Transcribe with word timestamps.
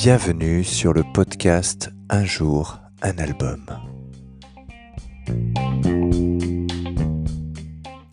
Bienvenue 0.00 0.62
sur 0.62 0.92
le 0.92 1.02
podcast 1.02 1.90
Un 2.08 2.24
jour, 2.24 2.78
un 3.02 3.18
album. 3.18 3.66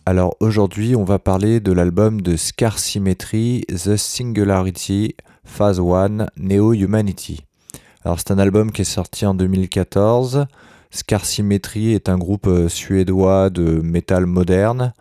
Alors 0.04 0.34
aujourd'hui, 0.40 0.96
on 0.96 1.04
va 1.04 1.20
parler 1.20 1.60
de 1.60 1.70
l'album 1.70 2.22
de 2.22 2.36
Scarcymmetry, 2.36 3.66
The 3.68 3.96
Singularity, 3.96 5.14
Phase 5.44 5.78
1, 5.78 6.26
Neo 6.38 6.72
Humanity. 6.72 7.44
Alors 8.04 8.18
c'est 8.18 8.32
un 8.32 8.38
album 8.40 8.72
qui 8.72 8.82
est 8.82 8.84
sorti 8.84 9.24
en 9.24 9.34
2014. 9.34 10.46
Scarcymmetry 10.90 11.92
est 11.92 12.08
un 12.08 12.18
groupe 12.18 12.48
euh, 12.48 12.68
suédois 12.68 13.48
de 13.48 13.80
métal 13.80 14.26
moderne. 14.26 14.92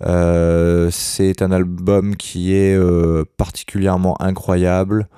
Euh, 0.00 0.88
c'est 0.90 1.42
un 1.42 1.52
album 1.52 2.16
qui 2.16 2.54
est 2.54 2.74
euh, 2.74 3.26
particulièrement 3.36 4.16
incroyable, 4.22 5.08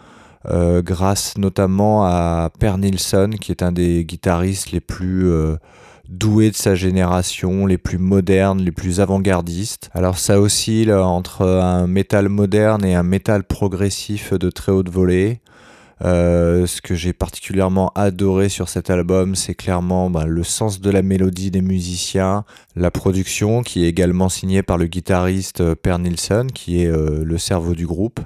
grâce 0.46 1.38
notamment 1.38 2.04
à 2.04 2.50
Per 2.58 2.76
Nilsson, 2.78 3.30
qui 3.40 3.50
est 3.50 3.62
un 3.62 3.72
des 3.72 4.04
guitaristes 4.04 4.72
les 4.72 4.80
plus 4.80 5.30
doués 6.08 6.50
de 6.50 6.56
sa 6.56 6.74
génération, 6.74 7.66
les 7.66 7.78
plus 7.78 7.98
modernes, 7.98 8.60
les 8.60 8.72
plus 8.72 9.00
avant-gardistes. 9.00 9.90
Alors 9.94 10.18
ça 10.18 10.40
oscille 10.40 10.92
entre 10.92 11.46
un 11.46 11.86
métal 11.86 12.28
moderne 12.28 12.84
et 12.84 12.94
un 12.94 13.02
métal 13.02 13.44
progressif 13.44 14.34
de 14.34 14.50
très 14.50 14.72
haute 14.72 14.90
volée. 14.90 15.40
Euh, 16.02 16.66
ce 16.66 16.82
que 16.82 16.94
j'ai 16.94 17.12
particulièrement 17.12 17.92
adoré 17.94 18.48
sur 18.48 18.68
cet 18.68 18.90
album, 18.90 19.34
c'est 19.34 19.54
clairement 19.54 20.10
bah, 20.10 20.26
le 20.26 20.42
sens 20.42 20.80
de 20.80 20.90
la 20.90 21.02
mélodie 21.02 21.50
des 21.50 21.62
musiciens, 21.62 22.44
la 22.74 22.90
production 22.90 23.62
qui 23.62 23.84
est 23.84 23.88
également 23.88 24.28
signée 24.28 24.62
par 24.62 24.76
le 24.76 24.86
guitariste 24.86 25.60
euh, 25.60 25.74
Per 25.74 25.98
Nilsson, 25.98 26.48
qui 26.52 26.82
est 26.82 26.88
euh, 26.88 27.22
le 27.24 27.38
cerveau 27.38 27.74
du 27.74 27.86
groupe. 27.86 28.20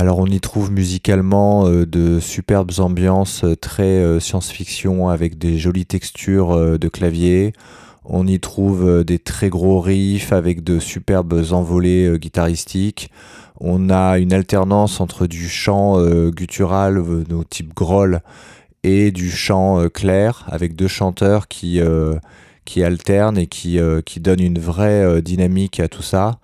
Alors 0.00 0.20
on 0.20 0.26
y 0.26 0.38
trouve 0.38 0.70
musicalement 0.70 1.66
euh, 1.66 1.84
de 1.84 2.20
superbes 2.20 2.70
ambiances 2.78 3.42
euh, 3.42 3.56
très 3.56 3.82
euh, 3.82 4.20
science-fiction 4.20 5.08
avec 5.08 5.38
des 5.38 5.58
jolies 5.58 5.86
textures 5.86 6.78
de 6.78 6.88
clavier. 6.88 7.52
On 8.04 8.24
y 8.28 8.38
trouve 8.38 9.02
des 9.02 9.18
très 9.18 9.48
gros 9.48 9.80
riffs 9.80 10.32
avec 10.32 10.62
de 10.62 10.78
superbes 10.78 11.42
envolées 11.50 12.16
guitaristiques. 12.18 13.10
On 13.60 13.90
a 13.90 14.18
une 14.18 14.32
alternance 14.32 15.00
entre 15.00 15.26
du 15.26 15.48
chant 15.48 16.00
guttural, 16.30 17.02
nos 17.28 17.44
type 17.44 17.74
groll, 17.74 18.22
et 18.82 19.10
du 19.10 19.30
chant 19.30 19.90
clair 19.90 20.46
avec 20.48 20.74
deux 20.74 20.88
chanteurs 20.88 21.48
qui, 21.48 21.82
alternent 22.82 23.36
et 23.36 23.46
qui 23.46 23.80
donnent 24.20 24.40
une 24.40 24.58
vraie 24.58 25.20
dynamique 25.20 25.78
à 25.78 25.88
tout 25.88 26.02
ça. 26.02 26.38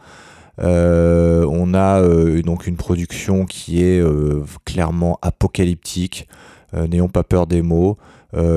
Euh, 1.64 1.70
on 1.70 1.74
a 1.74 2.00
euh, 2.00 2.42
donc 2.42 2.66
une 2.66 2.76
production 2.76 3.46
qui 3.46 3.82
est 3.82 4.00
euh, 4.00 4.42
clairement 4.64 5.18
apocalyptique. 5.22 6.28
N'ayons 6.72 7.08
pas 7.08 7.22
peur 7.22 7.46
des 7.46 7.62
mots. 7.62 7.98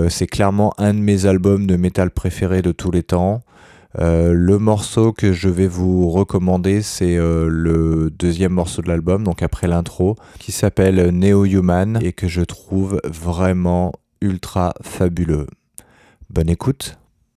c'est 0.09 0.25
clairement 0.25 0.73
un 0.79 0.95
de 0.95 0.99
mes 0.99 1.27
albums 1.27 1.67
de 1.67 1.75
métal 1.75 2.09
préférés 2.09 2.63
de 2.63 2.71
tous 2.71 2.89
les 2.89 3.03
temps. 3.03 3.43
le 3.95 4.57
morceau 4.57 5.13
que 5.13 5.33
je 5.33 5.49
vais 5.49 5.67
vous 5.67 6.09
recommander, 6.09 6.81
c'est 6.81 7.15
le 7.15 8.09
deuxième 8.09 8.53
morceau 8.53 8.81
de 8.81 8.87
l'album, 8.87 9.23
donc 9.23 9.43
après 9.43 9.67
l'intro, 9.67 10.15
qui 10.39 10.51
s'appelle 10.51 11.11
Neo 11.11 11.45
Human 11.45 11.99
et 12.01 12.11
que 12.11 12.27
je 12.27 12.41
trouve 12.41 12.99
vraiment 13.05 13.91
ultra 14.19 14.73
fabuleux. 14.81 15.45
Bonne 16.31 16.49
écoute. 16.49 16.97